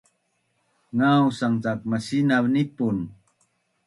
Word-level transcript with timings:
ngausang 0.95 1.55
cak 1.63 1.79
masinav 1.89 2.45
nipun 2.53 2.97